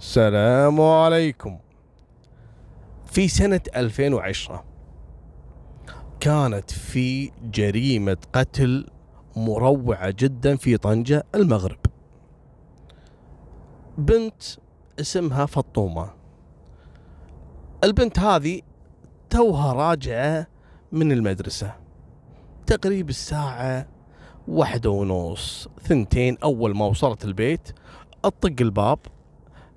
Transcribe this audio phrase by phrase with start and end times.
[0.00, 1.58] السلام عليكم.
[3.06, 4.64] في سنة 2010
[6.20, 8.86] كانت في جريمة قتل
[9.36, 11.78] مروعة جدا في طنجة المغرب.
[13.98, 14.42] بنت
[15.00, 16.10] اسمها فطومة.
[17.84, 18.60] البنت هذه
[19.30, 20.46] توها راجعة
[20.92, 21.76] من المدرسة.
[22.66, 23.86] تقريب الساعة
[24.48, 27.72] واحدة ونص ثنتين أول ما وصلت البيت
[28.24, 28.98] أطق الباب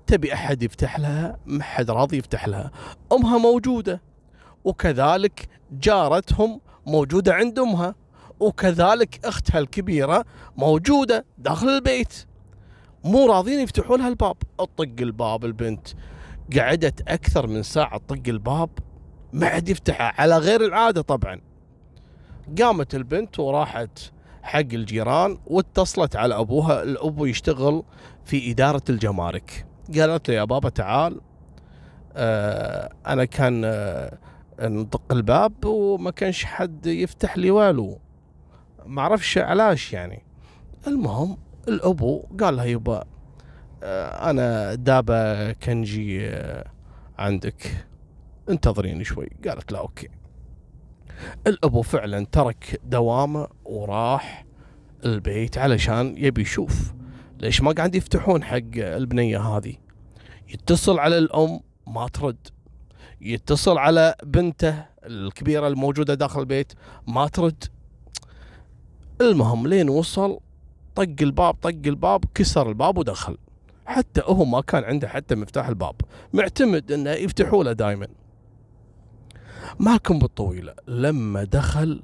[0.08, 2.72] تبي أحد يفتح لها؟ ما حد راضي يفتح لها.
[3.12, 4.02] أمها موجودة.
[4.64, 7.96] وكذلك جارتهم موجودة عند أمها.
[8.40, 10.26] وكذلك أختها الكبيرة
[10.58, 12.26] موجودة داخل البيت.
[13.04, 14.36] مو راضين يفتحوا لها الباب.
[14.60, 15.88] أطق الباب البنت.
[16.58, 18.70] قعدت أكثر من ساعة تطق الباب.
[19.34, 20.22] ما حد يفتحها.
[20.22, 21.42] على غير العادة طبعا.
[22.62, 24.00] قامت البنت وراحت
[24.44, 26.84] حق الجيران واتصلت على أبوها.
[26.84, 27.84] الأبو يشتغل
[28.26, 29.66] في إدارة الجمارك.
[29.98, 31.22] قالت له يا بابا تعال
[32.16, 34.18] آه أنا كان آه
[34.62, 38.00] نطق الباب وما كانش حد يفتح لي والو.
[38.86, 40.24] ما أعرفش علاش يعني.
[40.88, 43.04] المهم الأبو قال لها يبا
[43.84, 46.32] آه، أنا دابا كنجي
[47.18, 47.86] عندك.
[48.50, 49.30] انتظريني شوي.
[49.48, 50.10] قالت لا أوكي.
[51.48, 54.46] الأبو فعلا ترك دوامه وراح
[55.06, 56.94] البيت علشان يبي يشوف
[57.44, 59.76] ليش ما قاعد يفتحون حق البنية هذه؟
[60.50, 62.48] يتصل على الأم ما ترد.
[63.22, 66.74] يتصل على بنته الكبيرة الموجودة داخل البيت
[67.08, 67.64] ما ترد.
[69.22, 70.40] المهم لين وصل
[70.96, 73.38] طق الباب طق الباب كسر الباب ودخل.
[73.86, 75.96] حتى هو ما كان عنده حتى مفتاح الباب.
[76.34, 78.08] معتمد إنه يفتحوا له دائما
[79.80, 80.74] مالكم بالطويلة.
[80.88, 82.04] لما دخل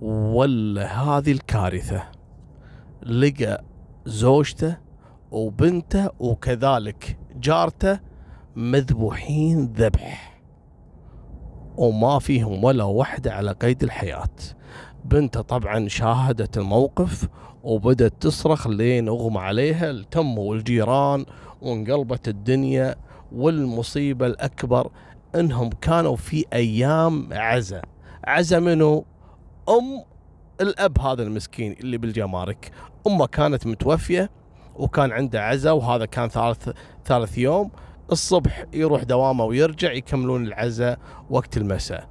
[0.00, 2.02] ولا هذه الكارثة.
[3.02, 3.64] لقى
[4.06, 4.76] زوجته
[5.30, 8.00] وبنته وكذلك جارته
[8.56, 10.40] مذبوحين ذبح.
[11.76, 14.28] وما فيهم ولا واحدة على قيد الحياة.
[15.04, 17.28] بنته طبعا شاهدت الموقف
[17.62, 21.24] وبدت تصرخ لين أغمى عليها التم والجيران
[21.62, 22.96] وانقلبت الدنيا
[23.32, 24.90] والمصيبة الأكبر
[25.34, 27.82] إنهم كانوا في أيام عزا.
[28.24, 29.04] عزا منو؟
[29.68, 30.04] أم
[30.60, 32.70] الأب هذا المسكين اللي بالجمارك.
[33.06, 34.30] أمه كانت متوفية
[34.74, 36.68] وكان عنده عزا وهذا كان ثالث
[37.04, 37.70] ثالث يوم.
[38.12, 40.98] الصبح يروح دوامه ويرجع يكملون العزاء
[41.30, 42.08] وقت المساء.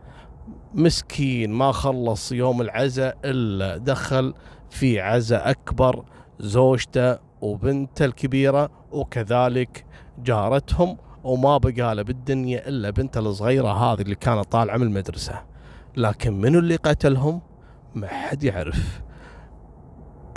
[0.74, 4.34] مسكين ما خلص يوم العزاء إلا دخل
[4.70, 6.04] في عزاء أكبر
[6.40, 9.86] زوجته وبنته الكبيرة وكذلك
[10.24, 15.42] جارتهم وما بقى له بالدنيا إلا بنته الصغيرة هذه اللي كانت طالعة من المدرسة.
[15.98, 17.42] لكن منو اللي قتلهم؟
[17.96, 19.02] ما حد يعرف.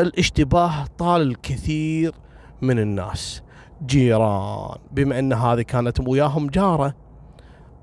[0.02, 2.14] الاشتباه طال الكثير
[2.62, 3.42] من الناس.
[3.86, 6.94] جيران بما إن هذه كانت وياهم جارة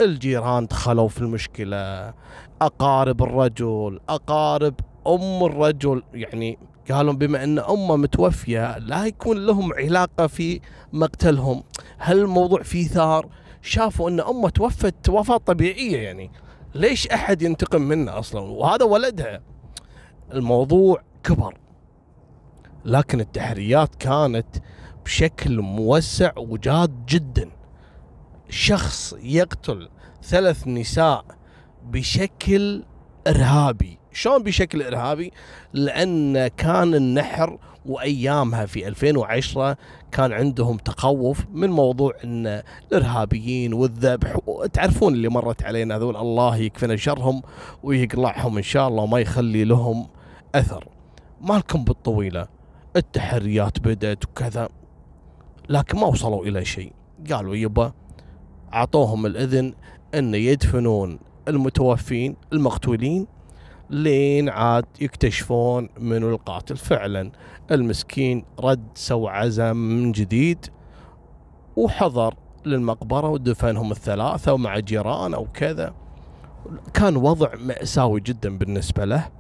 [0.02, 2.14] الجيران دخلوا في المشكلة.
[2.62, 4.74] أقارب الرجل أقارب
[5.08, 6.58] أم الرجل يعني
[6.92, 10.60] قالوا بما إن أمه متوفية لا يكون لهم علاقة في
[10.94, 11.64] مقتلهم.
[11.98, 13.30] هل الموضوع فيه ثار؟
[13.62, 16.32] شافوا إن أمه توفت وفاة طبيعية يعني.
[16.76, 19.42] ليش أحد ينتقم منها أصلا؟ وهذا ولدها.
[20.34, 21.58] الموضوع كبر.
[22.86, 24.48] لكن التحريات كانت
[25.06, 27.50] بشكل موسع وجاد جدا.
[28.50, 29.90] شخص يقتل
[30.24, 31.26] ثلاث نساء
[31.84, 32.84] بشكل
[33.28, 34.00] إرهابي.
[34.14, 35.32] شلون بشكل إرهابي؟
[35.74, 39.78] لأن كان النحر وأيامها في 2010
[40.12, 44.38] كان عندهم تخوف من موضوع إن الإرهابيين والذبح
[44.74, 47.42] تعرفون اللي مرت علينا هذول؟ الله يكفينا شرهم
[47.84, 50.08] ويقلعهم إن شاء الله وما يخلي لهم
[50.56, 50.88] أثر.
[51.42, 52.59] مالكم بالطويلة.
[52.96, 54.70] التحريات بدأت وكذا
[55.70, 56.94] لكن ما وصلوا إلى شيء.
[57.32, 57.94] قالوا يبا
[58.74, 59.74] أعطوهم الإذن
[60.16, 63.28] إن يدفنون المتوفين المقتولين
[63.90, 66.78] لين عاد يكتشفون منو القاتل.
[66.78, 67.32] فعلا
[67.72, 70.66] المسكين رد سوى عزم من جديد
[71.76, 72.34] وحضر
[72.66, 75.94] للمقبرة ودفنهم الثلاثة ومع جيران أو كذا
[76.94, 79.39] كان وضع مأساوي جدا بالنسبة له.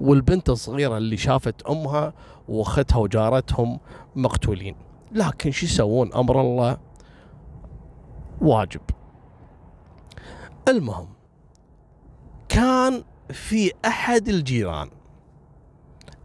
[0.00, 2.12] والبنت الصغيرة اللي شافت أمها
[2.48, 3.80] وأختها وجارتهم
[4.16, 4.76] مقتولين.
[5.12, 6.78] لكن شو يسوون؟ أمر الله
[8.40, 8.80] واجب.
[10.68, 11.08] المهم
[12.48, 14.90] كان في أحد الجيران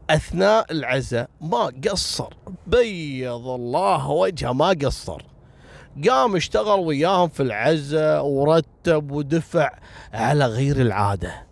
[0.10, 2.33] أثناء العزاء ما قصر.
[2.68, 5.22] بيض الله وجهه ما قصر.
[6.10, 9.80] قام اشتغل وياهم في العزاء ورتب ودفع
[10.13, 11.48] على غير العادة.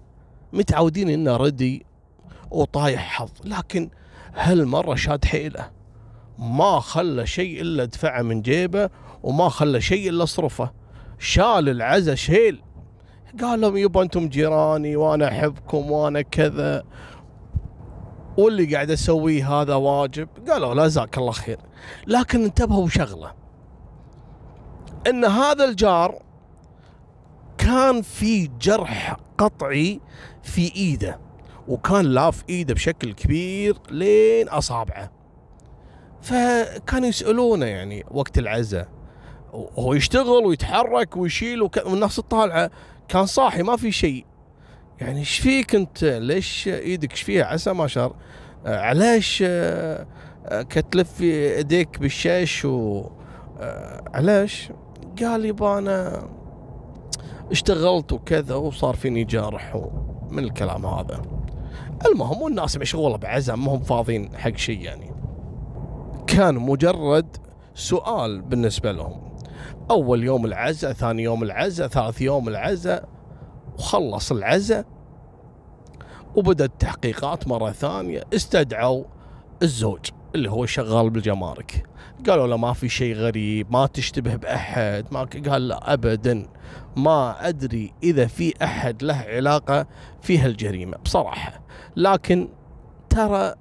[0.53, 1.85] متعودين إنه ردي
[2.51, 3.31] وطايح حظ.
[3.43, 3.89] لكن
[4.35, 5.71] هالمرة شاد حيله.
[6.39, 8.89] ما خلى شيء إلا دفعه من جيبه
[9.23, 10.71] وما خلى شيء إلا صرفه.
[11.19, 12.61] شال العزا شيل.
[13.41, 16.83] قال لهم يبا أنتم جيراني وأنا أحبكم وأنا كذا.
[18.37, 20.29] واللي قاعد اسويه هذا واجب.
[20.49, 21.59] قالوا لا جزاك الله خير.
[22.07, 23.33] لكن انتبهوا شغله
[25.09, 26.21] إن هذا الجار
[27.57, 30.01] كان في جرح قطعي
[30.43, 31.26] في إيده.
[31.67, 35.11] وكان لاف إيده بشكل كبير لين أصابعه.
[36.21, 38.87] فكانوا يسألونه يعني وقت العزاء.
[39.53, 42.71] وهو يشتغل ويتحرك ويشيل والناس الطالعة.
[43.07, 44.25] كان صاحي ما في شيء.
[45.01, 48.15] يعني إيش فيك أنت؟ ليش إيدك؟ إيش فيها؟ عسى ما شر.
[48.65, 49.43] علاش؟
[50.49, 53.05] كتلف إيديك بالشاش و
[54.13, 54.71] علاش؟
[55.21, 56.27] قال يبا أنا
[57.51, 59.89] اشتغلت وكذا وصار فيني جارح
[60.29, 61.21] من الكلام هذا.
[62.05, 65.11] المهم والناس مشغولة بعزم ما هم حق شيء يعني.
[66.27, 67.37] كان مجرد
[67.75, 69.37] سؤال بالنسبة لهم.
[69.91, 73.09] أول يوم العزاء ثاني يوم العزاء ثالث يوم العزاء.
[73.77, 74.85] وخلص العزاء.
[76.35, 78.23] وبدأت التحقيقات مرة ثانية.
[78.33, 79.03] استدعوا
[79.63, 80.05] الزوج.
[80.35, 81.85] اللي هو شغال بالجمارك.
[82.27, 86.45] قالوا له ما في شيء غريب ما تشتبه بأحد ما قال لا أبدا.
[86.95, 89.87] ما أدري إذا في أحد له علاقة
[90.21, 91.61] في هالجريمة بصراحة.
[91.95, 92.49] لكن
[93.09, 93.53] ترى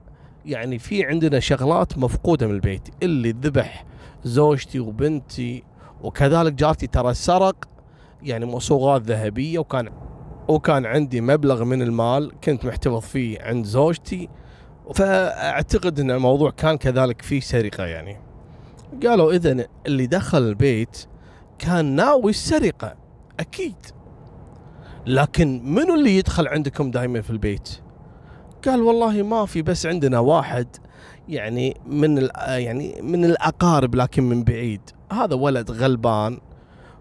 [0.45, 2.89] يعني في عندنا شغلات مفقودة من البيت.
[3.03, 3.85] اللي ذبح
[4.25, 5.65] زوجتي وبنتي
[6.03, 7.69] وكذلك جارتي ترى سرق
[8.23, 9.91] يعني مصوغات ذهبية وكان
[10.49, 14.29] وكان عندي مبلغ من المال كنت محتفظ فيه عند زوجتي.
[14.95, 18.17] فأعتقد إن الموضوع كان كذلك فيه سرقة يعني.
[19.07, 21.07] قالوا اذا اللي دخل البيت
[21.59, 22.95] كان ناوي السرقة
[23.41, 23.77] أكيد.
[25.07, 27.69] لكن منو اللي يدخل عندكم دائما في البيت؟
[28.67, 30.67] قال والله ما في بس عندنا واحد
[31.29, 34.81] يعني من يعني من الأقارب لكن من بعيد.
[35.13, 36.39] هذا ولد غلبان.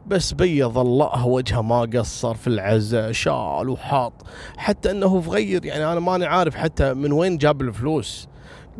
[0.07, 4.13] بس بيض الله وجهه ما قصر في العزة شال وحاط.
[4.57, 8.27] حتى إنه فغير يعني أنا ماني عارف حتى من وين جاب الفلوس.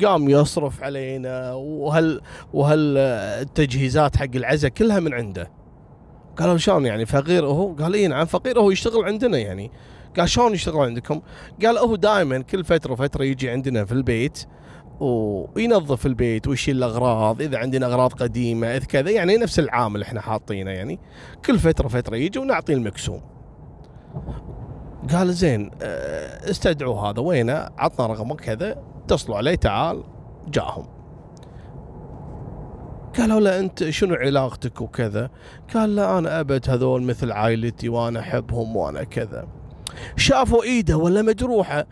[0.06, 2.22] قام يصرف علينا وهل
[2.54, 5.52] وهل التجهيزات حق العزة كلها من عنده.
[6.38, 9.72] قالوا شلون يعني فقير هو؟ قال اي نعم فقير هو يشتغل عندنا يعني.
[10.18, 11.22] قال شلون يشتغل عندكم؟
[11.66, 14.46] قال هو دائما كل فترة وفترة يجي عندنا في البيت
[15.00, 19.12] وينظف البيت ويشيل الأغراض إذا عندنا أغراض قديمة إذا كذا.
[19.12, 21.00] يعني نفس العامل إحنا حاطينه يعني.
[21.46, 23.22] كل فترة فتره يجي ونعطيه المكسوم
[25.12, 27.20] قال زين آه، استدعوا هذا.
[27.22, 28.84] وينه؟ عطنا رقمه كذا.
[29.04, 30.04] اتصلوا عليه تعال.
[30.48, 30.86] جاهم.
[33.18, 35.30] قالوا له أنت شنو علاقتك وكذا؟
[35.74, 39.48] قال لا أنا أبد هذول مثل عائلتي وأنا أحبهم وأنا كذا.
[40.18, 41.86] شافوا إيده ولا مجروحة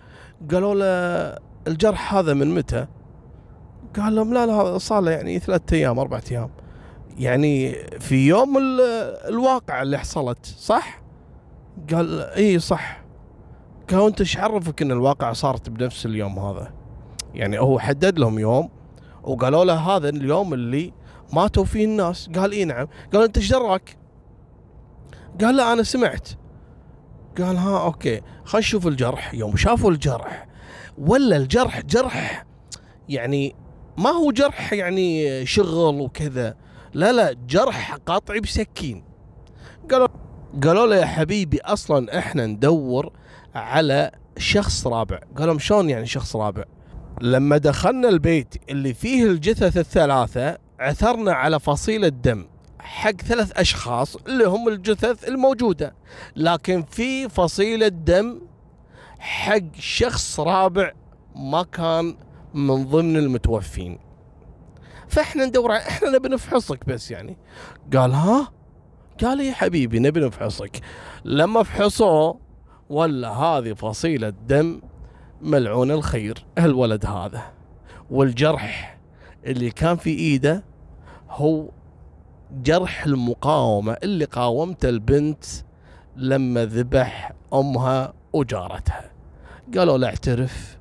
[0.52, 2.88] قالوا له الجرح هذا من متى؟
[3.96, 6.50] قال لهم لا لا صار له يعني ثلاثة أيام أربعة أيام
[7.18, 8.58] يعني في يوم
[9.28, 11.02] الواقع اللي حصلت صح؟
[11.94, 13.04] قال إي صح
[13.92, 16.74] قال أنت إيش عرفك إن الواقع صارت بنفس اليوم هذا؟
[17.34, 18.70] يعني هو حدد لهم يوم
[19.24, 20.94] وقالوا له هذا اليوم اللي
[21.34, 23.98] ماتوا فيه الناس قال إي نعم قال أنت إيش دراك؟
[25.42, 26.30] قال لا أنا سمعت
[27.38, 29.34] قال ها okay خلينا نشوف الجرح.
[29.34, 30.48] يوم شافوا الجرح
[30.98, 32.46] ولا الجرح جرح
[33.10, 33.56] يعني
[33.98, 36.56] ما هو جرح يعني شغل وكذا.
[36.94, 39.04] لا لا جرح قاطع بسكين.
[39.92, 40.08] قالوا
[40.64, 43.12] قالوا له يا حبيبي أصلا إحنا ندور
[43.56, 45.20] على شخص رابع.
[45.38, 46.64] قالوا شلون يعني شخص رابع؟
[47.22, 52.46] لما دخلنا البيت اللي فيه الجثث الثلاثة عثرنا على فصيلة دم.
[52.84, 55.96] حق ثلاث أشخاص اللي هم الجثث الموجودة.
[56.36, 58.42] لكن في فصيلة دم
[59.20, 60.92] حق شخص رابع
[61.36, 62.16] ما كان
[62.54, 64.00] من ضمن المتوفين.
[65.08, 67.38] فإحنا ندور إحنا نبي نفحصك بس يعني.
[67.94, 68.52] قال ها؟
[69.24, 70.82] قال يا حبيبي نبي نفحصك.
[71.26, 72.40] لما فحصوه
[72.90, 74.82] ولا هذه فصيلة دم
[75.42, 77.42] ملعون الخير الولد هذا.
[78.10, 78.98] والجرح
[79.46, 80.64] اللي كان في إيده
[81.30, 81.70] هو
[82.54, 85.46] جرح المقاومة اللي قاومته البنت
[86.16, 89.12] لما ذبح أمها وجارتها.
[89.78, 90.78] قالوا له اعترف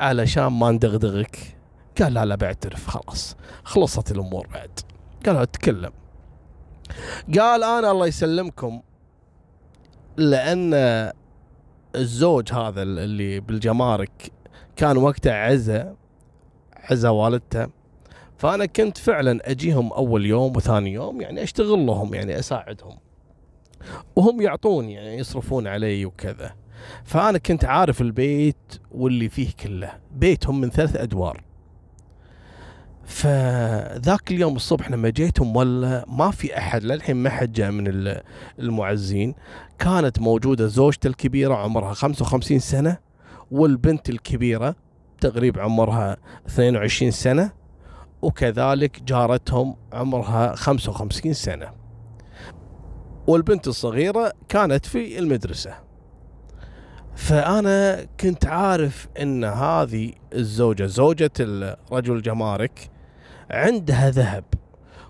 [0.00, 1.56] علشان ما ندغدغك.
[2.00, 4.80] قال لا لا بعترف خلاص خلصت الأمور بعد.
[5.26, 5.92] قال تكلم
[7.38, 8.82] قال أنا الله يسلمكم
[10.16, 10.74] لأن
[11.94, 14.32] الزوج هذا اللي بالجمارك
[14.76, 15.96] كان وقته عزة
[16.76, 17.81] عزة والدته.
[18.42, 22.98] فأنا كنت فعلا أجيهم أول يوم وثاني يوم يعني أشتغل لهم يعني أساعدهم.
[24.16, 26.54] وهم يعطوني يعني يصرفون علي وكذا.
[27.04, 29.92] فأنا كنت عارف البيت واللي فيه كله.
[30.12, 31.42] بيتهم من ثلاث أدوار.
[33.04, 38.14] فذاك اليوم الصبح لما جيتهم ولا ما في أحد للحين ما حد جاء من
[38.58, 39.34] المعزين.
[39.78, 42.98] كانت موجودة زوجته الكبيرة عمرها 55 سنة
[43.50, 44.74] والبنت الكبيرة
[45.20, 47.61] تقريبا عمرها 22 سنة.
[48.22, 51.72] وكذلك جارتهم عمرها 55 سنة.
[53.26, 55.74] والبنت الصغيرة كانت في المدرسة.
[57.14, 62.90] فأنا كنت عارف إن هذه الزوجة زوجة الرجل الجمارك
[63.50, 64.44] عندها ذهب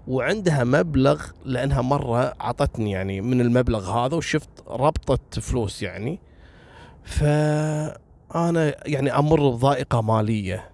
[0.06, 6.20] وعندها مبلغ لأنها مرة عطتني يعني من المبلغ هذا وشفت ربطة فلوس يعني.
[7.04, 10.71] فأنا يعني أمر بضائقه مالية.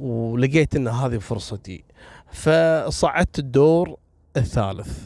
[0.00, 1.84] ولقيت إن هذه فرصتي.
[2.32, 3.96] فصعدت الدور
[4.36, 5.04] الثالث.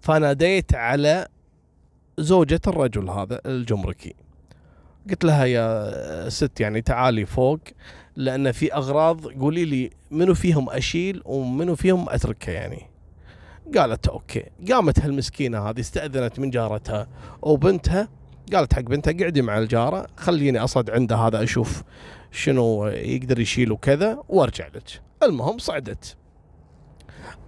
[0.00, 1.28] فناديت على
[2.18, 4.14] زوجة الرجل هذا الجمركي.
[5.10, 7.60] قلت لها يا ست يعني تعالي فوق
[8.16, 12.82] لأن في أغراض قولي لي منو فيهم أشيل ومنو فيهم اتركه يعني.
[13.76, 14.44] قالت أوكي.
[14.70, 17.08] قامت هالمسكينة هذه استأذنت من جارتها
[17.42, 18.08] وبنتها
[18.54, 21.82] قالت حق بنتها قعدي مع الجارة خليني اصعد عنده هذا أشوف
[22.30, 25.02] شنو يقدر يشيل وكذا وأرجع لك.
[25.22, 26.16] المهم صعدت.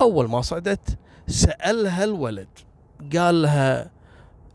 [0.00, 2.48] أول ما صعدت سألها الولد
[3.16, 3.90] قال لها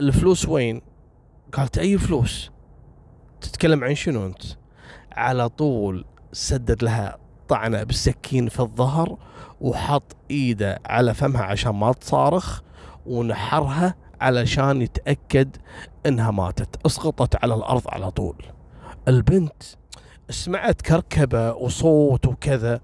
[0.01, 0.81] الفلوس وين؟
[1.53, 2.51] قالت أي فلوس؟
[3.41, 4.43] تتكلم عن شنو أنت؟
[5.11, 9.17] على طول سدد لها طعنة بالسكين في الظهر
[9.61, 12.61] وحط إيده على فمها عشان ما تصارخ
[13.05, 13.95] ونحرها
[14.25, 15.55] علشان يتأكد
[16.05, 16.85] إنها ماتت.
[16.85, 18.35] اسقطت على الأرض على طول.
[19.07, 19.63] البنت
[20.29, 22.79] سمعت كركبة وصوت وكذا.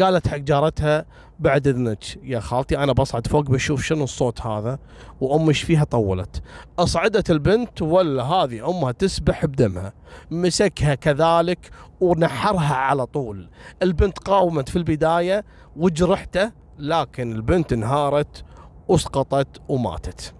[0.00, 1.04] قالت حق جارتها
[1.38, 4.78] بعد إذنك يا خالتي أنا بصعد فوق بشوف شنو الصوت هذا.
[5.20, 6.42] وامي إيش فيها؟ طولت.
[6.78, 9.92] أصعدت البنت ولا هذه أمها تسبح بدمها.
[10.30, 11.70] مسكها كذلك
[12.00, 13.48] ونحرها على طول.
[13.82, 15.44] البنت قاومت في البداية
[15.76, 18.44] وجرحته لكن البنت انهارت
[18.88, 20.34] وسقطت وماتت.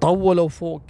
[0.00, 0.82] طولوا فوق.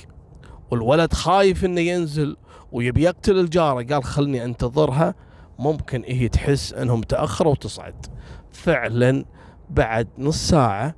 [0.71, 2.37] والولد خايف إنه ينزل
[2.73, 3.83] ويبي يقتل الجارة.
[3.83, 5.15] قال خلني أنتظرها.
[5.59, 8.07] ممكن هي تحس إنهم تأخروا وتصعد.
[8.53, 9.25] فعلا
[9.71, 10.95] بعد نص ساعة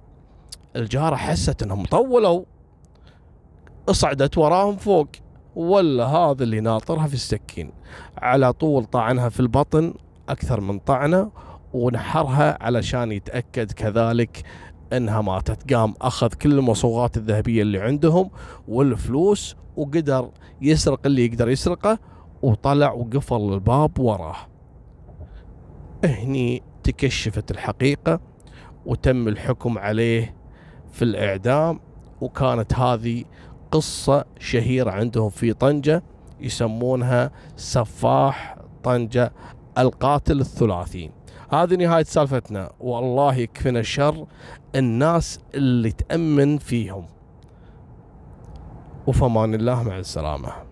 [0.77, 2.45] الجارة حست إنهم طولوا.
[3.89, 5.09] اصعدت وراهم فوق.
[5.57, 7.73] ولا هذا اللي ناطرها في السكين.
[8.19, 9.95] على طول طعنها في البطن
[10.29, 11.31] أكثر من طعنة
[11.73, 14.43] ونحرها علشان يتأكد كذلك
[14.93, 15.75] إنها ماتت.
[15.75, 18.31] قام أخذ كل المصوغات الذهبية اللي عندهم
[18.69, 20.31] والفلوس وقدر
[20.61, 21.99] يسرق اللي يقدر يسرقه
[22.43, 24.37] وطلع وقفل الباب وراه.
[26.05, 28.21] هني تكشفت الحقيقة
[28.87, 30.35] وتم الحكم عليه
[30.93, 31.81] في الإعدام
[32.21, 33.25] وكانت هذه
[33.71, 36.03] قصة شهيرة عندهم في طنجة
[36.41, 39.33] يسمونها سفاح طنجة
[39.79, 41.11] القاتل الثلاثي
[41.51, 42.73] هذه نهاية سالفتنا.
[42.81, 44.27] والله يكفينا الشر
[44.75, 47.07] الناس اللي تأمن فيهم.
[49.07, 50.68] وفمان الله مع السلامة.